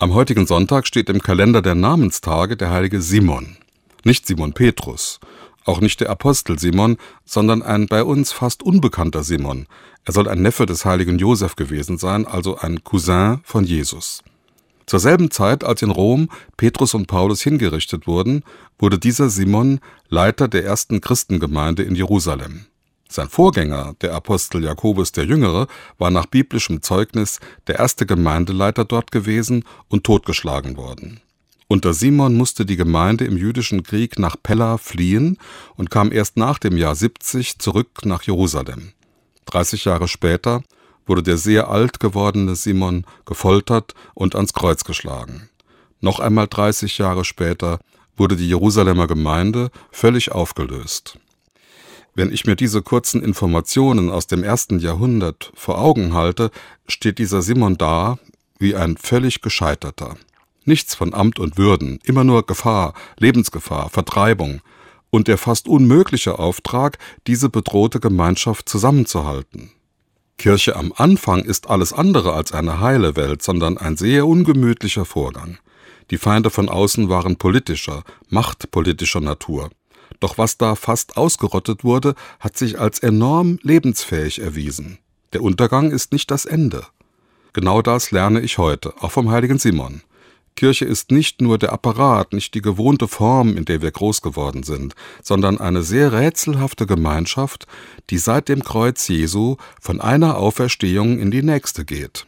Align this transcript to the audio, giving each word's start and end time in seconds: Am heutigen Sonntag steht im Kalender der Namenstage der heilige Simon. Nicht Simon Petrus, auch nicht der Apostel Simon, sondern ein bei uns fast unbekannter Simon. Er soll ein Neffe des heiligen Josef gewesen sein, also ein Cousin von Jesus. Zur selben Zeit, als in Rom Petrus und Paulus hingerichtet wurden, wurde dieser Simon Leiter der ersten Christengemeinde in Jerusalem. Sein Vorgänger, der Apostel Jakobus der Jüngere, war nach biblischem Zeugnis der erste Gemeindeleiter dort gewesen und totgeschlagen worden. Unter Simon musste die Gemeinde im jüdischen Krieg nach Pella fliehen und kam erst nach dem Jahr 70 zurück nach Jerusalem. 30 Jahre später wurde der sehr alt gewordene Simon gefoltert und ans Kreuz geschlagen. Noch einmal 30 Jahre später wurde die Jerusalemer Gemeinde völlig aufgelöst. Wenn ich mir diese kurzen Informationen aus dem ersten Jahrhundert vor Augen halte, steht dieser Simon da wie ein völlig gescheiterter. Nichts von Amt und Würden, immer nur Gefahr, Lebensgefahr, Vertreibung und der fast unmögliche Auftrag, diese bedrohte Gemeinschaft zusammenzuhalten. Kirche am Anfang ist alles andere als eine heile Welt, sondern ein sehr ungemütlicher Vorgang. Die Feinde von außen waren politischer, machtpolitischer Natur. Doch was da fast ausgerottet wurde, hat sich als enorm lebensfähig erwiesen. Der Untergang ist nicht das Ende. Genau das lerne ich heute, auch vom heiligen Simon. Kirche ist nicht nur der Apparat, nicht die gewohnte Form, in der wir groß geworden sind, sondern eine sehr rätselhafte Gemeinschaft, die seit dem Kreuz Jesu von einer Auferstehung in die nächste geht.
Am 0.00 0.14
heutigen 0.14 0.46
Sonntag 0.46 0.86
steht 0.86 1.10
im 1.10 1.20
Kalender 1.20 1.60
der 1.60 1.74
Namenstage 1.74 2.56
der 2.56 2.70
heilige 2.70 3.02
Simon. 3.02 3.56
Nicht 4.04 4.28
Simon 4.28 4.52
Petrus, 4.52 5.18
auch 5.64 5.80
nicht 5.80 5.98
der 6.00 6.08
Apostel 6.08 6.56
Simon, 6.56 6.98
sondern 7.24 7.62
ein 7.62 7.88
bei 7.88 8.04
uns 8.04 8.30
fast 8.30 8.62
unbekannter 8.62 9.24
Simon. 9.24 9.66
Er 10.04 10.12
soll 10.12 10.28
ein 10.28 10.40
Neffe 10.40 10.66
des 10.66 10.84
heiligen 10.84 11.18
Josef 11.18 11.56
gewesen 11.56 11.98
sein, 11.98 12.28
also 12.28 12.58
ein 12.58 12.84
Cousin 12.84 13.40
von 13.42 13.64
Jesus. 13.64 14.22
Zur 14.86 15.00
selben 15.00 15.32
Zeit, 15.32 15.64
als 15.64 15.82
in 15.82 15.90
Rom 15.90 16.30
Petrus 16.56 16.94
und 16.94 17.08
Paulus 17.08 17.42
hingerichtet 17.42 18.06
wurden, 18.06 18.44
wurde 18.78 19.00
dieser 19.00 19.30
Simon 19.30 19.80
Leiter 20.08 20.46
der 20.46 20.64
ersten 20.64 21.00
Christengemeinde 21.00 21.82
in 21.82 21.96
Jerusalem. 21.96 22.66
Sein 23.10 23.28
Vorgänger, 23.28 23.94
der 24.02 24.14
Apostel 24.14 24.62
Jakobus 24.62 25.12
der 25.12 25.24
Jüngere, 25.24 25.66
war 25.96 26.10
nach 26.10 26.26
biblischem 26.26 26.82
Zeugnis 26.82 27.40
der 27.66 27.78
erste 27.78 28.04
Gemeindeleiter 28.04 28.84
dort 28.84 29.10
gewesen 29.10 29.64
und 29.88 30.04
totgeschlagen 30.04 30.76
worden. 30.76 31.20
Unter 31.68 31.94
Simon 31.94 32.34
musste 32.34 32.66
die 32.66 32.76
Gemeinde 32.76 33.24
im 33.24 33.36
jüdischen 33.36 33.82
Krieg 33.82 34.18
nach 34.18 34.36
Pella 34.42 34.78
fliehen 34.78 35.38
und 35.76 35.90
kam 35.90 36.12
erst 36.12 36.36
nach 36.36 36.58
dem 36.58 36.76
Jahr 36.76 36.94
70 36.94 37.58
zurück 37.58 38.04
nach 38.04 38.22
Jerusalem. 38.22 38.92
30 39.46 39.86
Jahre 39.86 40.08
später 40.08 40.62
wurde 41.06 41.22
der 41.22 41.38
sehr 41.38 41.68
alt 41.68 42.00
gewordene 42.00 42.56
Simon 42.56 43.04
gefoltert 43.24 43.94
und 44.14 44.34
ans 44.34 44.52
Kreuz 44.52 44.84
geschlagen. 44.84 45.48
Noch 46.00 46.20
einmal 46.20 46.46
30 46.46 46.98
Jahre 46.98 47.24
später 47.24 47.80
wurde 48.16 48.36
die 48.36 48.48
Jerusalemer 48.48 49.06
Gemeinde 49.06 49.70
völlig 49.90 50.32
aufgelöst. 50.32 51.18
Wenn 52.18 52.32
ich 52.32 52.46
mir 52.46 52.56
diese 52.56 52.82
kurzen 52.82 53.22
Informationen 53.22 54.10
aus 54.10 54.26
dem 54.26 54.42
ersten 54.42 54.80
Jahrhundert 54.80 55.52
vor 55.54 55.78
Augen 55.78 56.14
halte, 56.14 56.50
steht 56.88 57.20
dieser 57.20 57.42
Simon 57.42 57.78
da 57.78 58.18
wie 58.58 58.74
ein 58.74 58.96
völlig 58.96 59.40
gescheiterter. 59.40 60.16
Nichts 60.64 60.96
von 60.96 61.14
Amt 61.14 61.38
und 61.38 61.58
Würden, 61.58 62.00
immer 62.02 62.24
nur 62.24 62.44
Gefahr, 62.44 62.94
Lebensgefahr, 63.18 63.88
Vertreibung 63.88 64.62
und 65.10 65.28
der 65.28 65.38
fast 65.38 65.68
unmögliche 65.68 66.40
Auftrag, 66.40 66.98
diese 67.28 67.50
bedrohte 67.50 68.00
Gemeinschaft 68.00 68.68
zusammenzuhalten. 68.68 69.70
Kirche 70.38 70.74
am 70.74 70.92
Anfang 70.96 71.44
ist 71.44 71.70
alles 71.70 71.92
andere 71.92 72.32
als 72.32 72.50
eine 72.50 72.80
heile 72.80 73.14
Welt, 73.14 73.44
sondern 73.44 73.78
ein 73.78 73.96
sehr 73.96 74.26
ungemütlicher 74.26 75.04
Vorgang. 75.04 75.58
Die 76.10 76.18
Feinde 76.18 76.50
von 76.50 76.68
außen 76.68 77.08
waren 77.08 77.36
politischer, 77.36 78.02
machtpolitischer 78.28 79.20
Natur. 79.20 79.70
Doch 80.20 80.38
was 80.38 80.58
da 80.58 80.74
fast 80.74 81.16
ausgerottet 81.16 81.84
wurde, 81.84 82.14
hat 82.40 82.56
sich 82.56 82.80
als 82.80 82.98
enorm 82.98 83.58
lebensfähig 83.62 84.40
erwiesen. 84.40 84.98
Der 85.32 85.42
Untergang 85.42 85.90
ist 85.90 86.12
nicht 86.12 86.30
das 86.30 86.44
Ende. 86.44 86.86
Genau 87.52 87.82
das 87.82 88.10
lerne 88.10 88.40
ich 88.40 88.58
heute, 88.58 88.94
auch 89.00 89.12
vom 89.12 89.30
heiligen 89.30 89.58
Simon. 89.58 90.02
Kirche 90.58 90.86
ist 90.86 91.12
nicht 91.12 91.40
nur 91.40 91.56
der 91.56 91.72
Apparat, 91.72 92.32
nicht 92.32 92.52
die 92.54 92.62
gewohnte 92.62 93.06
Form, 93.06 93.56
in 93.56 93.64
der 93.64 93.80
wir 93.80 93.92
groß 93.92 94.22
geworden 94.22 94.64
sind, 94.64 94.96
sondern 95.22 95.58
eine 95.58 95.84
sehr 95.84 96.12
rätselhafte 96.12 96.84
Gemeinschaft, 96.84 97.68
die 98.10 98.18
seit 98.18 98.48
dem 98.48 98.64
Kreuz 98.64 99.06
Jesu 99.06 99.56
von 99.80 100.00
einer 100.00 100.36
Auferstehung 100.36 101.20
in 101.20 101.30
die 101.30 101.44
nächste 101.44 101.84
geht. 101.84 102.26